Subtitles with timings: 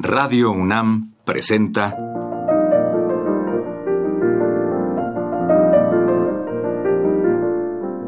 [0.00, 1.96] Radio UNAM presenta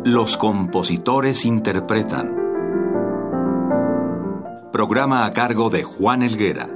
[0.04, 2.36] Los compositores interpretan.
[4.72, 6.70] Programa a cargo de Juan Elguera.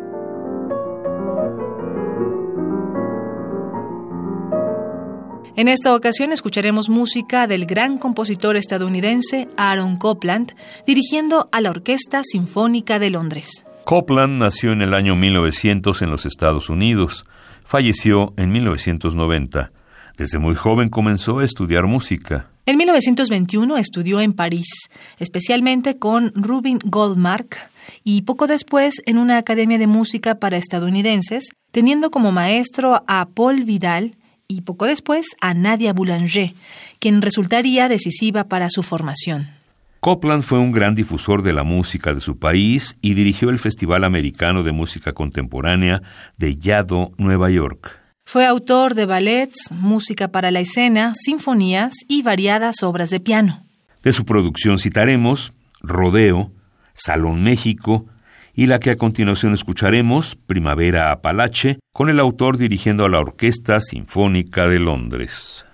[5.54, 10.56] En esta ocasión escucharemos música del gran compositor estadounidense Aaron Copland,
[10.88, 13.64] dirigiendo a la Orquesta Sinfónica de Londres.
[13.84, 17.26] Copland nació en el año 1900 en los Estados Unidos.
[17.64, 19.72] Falleció en 1990.
[20.16, 22.48] Desde muy joven comenzó a estudiar música.
[22.64, 27.58] En 1921 estudió en París, especialmente con Rubin Goldmark,
[28.04, 33.64] y poco después en una academia de música para estadounidenses, teniendo como maestro a Paul
[33.64, 34.16] Vidal
[34.48, 36.54] y poco después a Nadia Boulanger,
[37.00, 39.63] quien resultaría decisiva para su formación.
[40.04, 44.04] Copland fue un gran difusor de la música de su país y dirigió el Festival
[44.04, 46.02] Americano de Música Contemporánea
[46.36, 48.02] de Yaddo, Nueva York.
[48.26, 53.64] Fue autor de ballets, música para la escena, sinfonías y variadas obras de piano.
[54.02, 56.52] De su producción citaremos Rodeo,
[56.92, 58.04] Salón México
[58.52, 63.80] y la que a continuación escucharemos, Primavera Apalache, con el autor dirigiendo a la Orquesta
[63.80, 65.64] Sinfónica de Londres.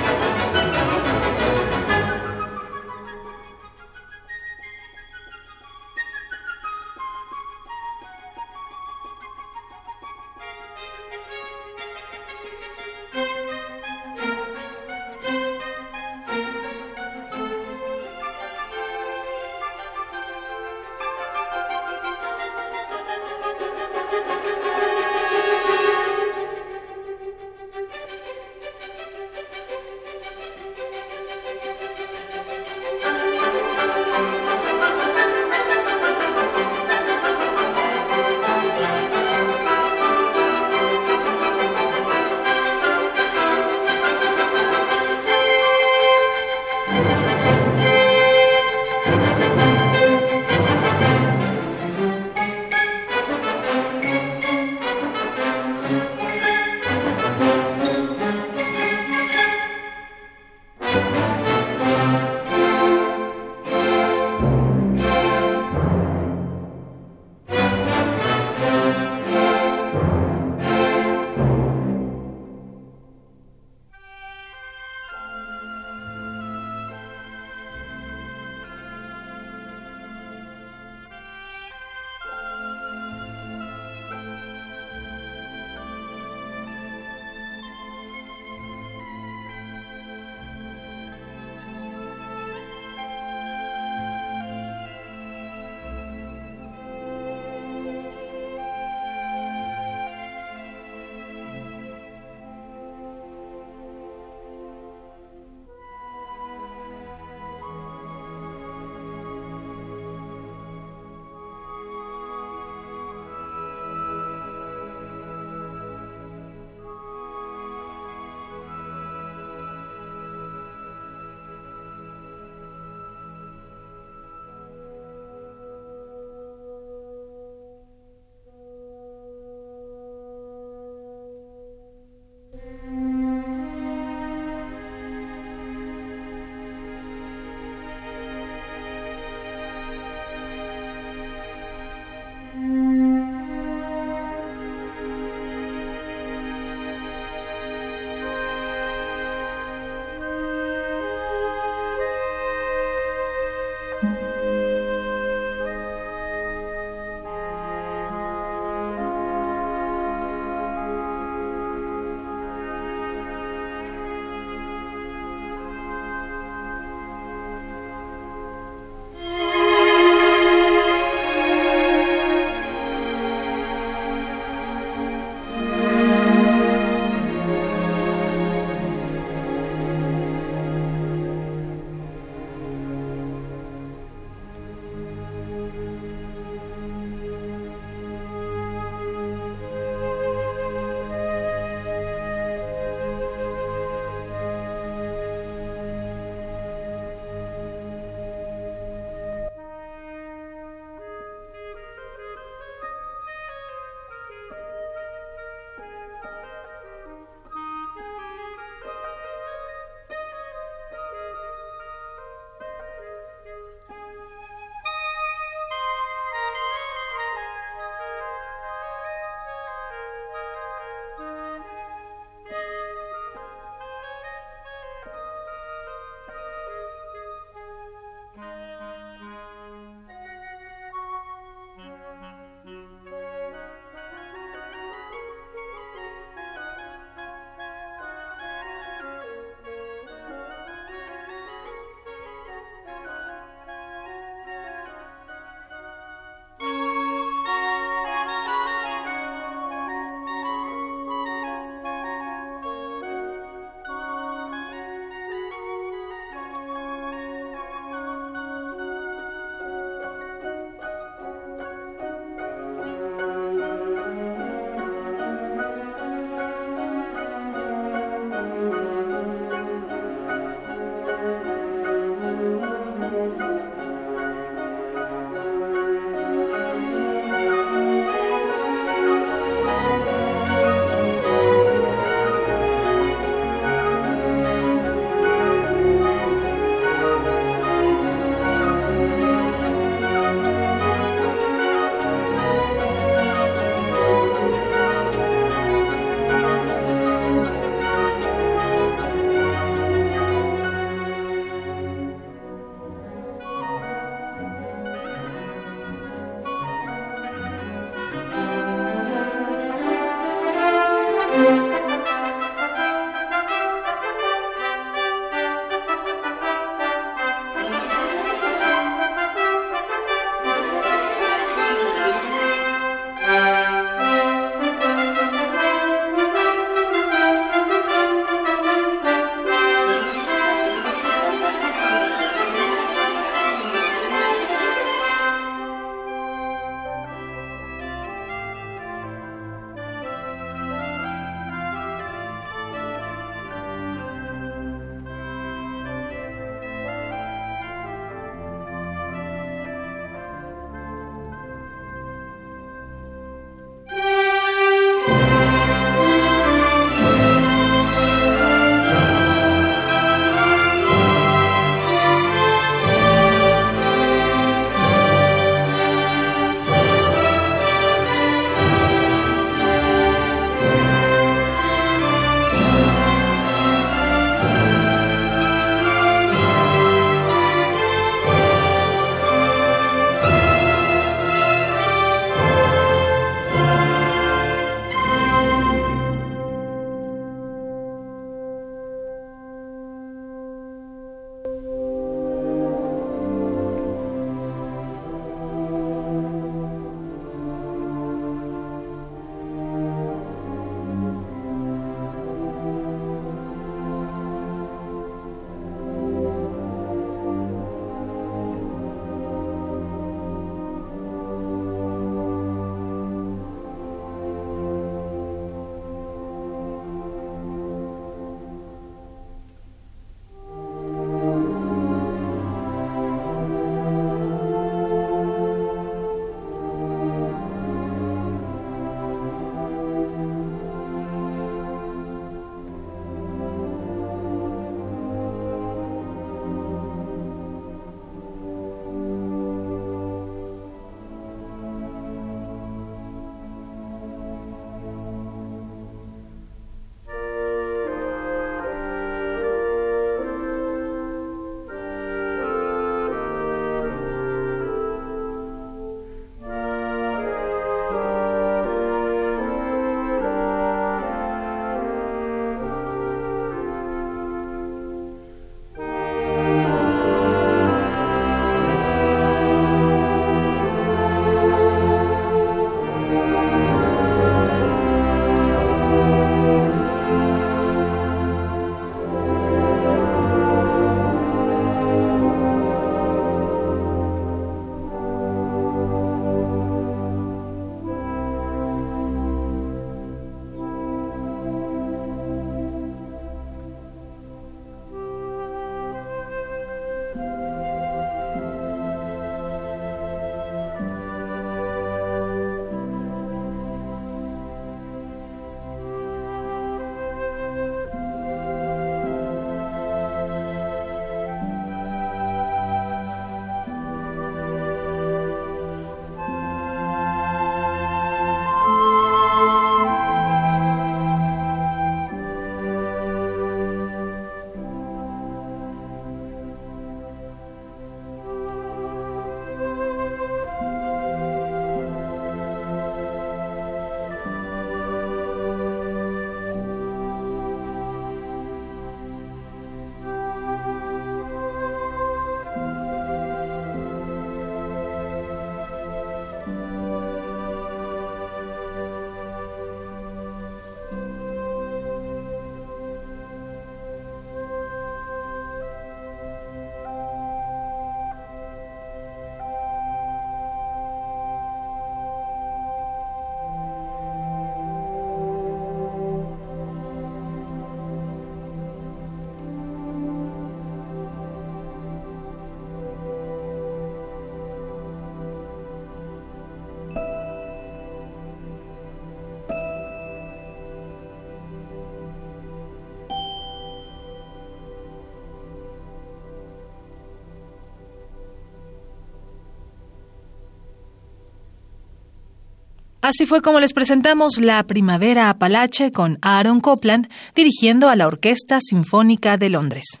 [593.04, 598.60] Así fue como les presentamos La Primavera Apalache con Aaron Copland dirigiendo a la Orquesta
[598.62, 600.00] Sinfónica de Londres.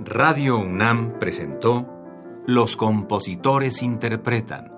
[0.00, 1.86] Radio UNAM presentó
[2.44, 4.72] Los compositores interpretan,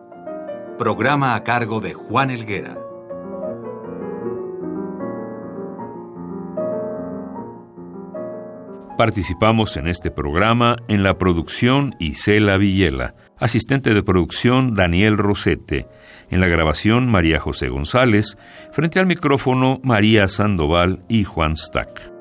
[0.77, 2.90] programa a cargo de Juan Elguera.
[9.01, 15.87] Participamos en este programa en la producción Isela Villela, asistente de producción Daniel Rosete,
[16.29, 18.37] en la grabación María José González,
[18.73, 22.20] frente al micrófono María Sandoval y Juan Stack.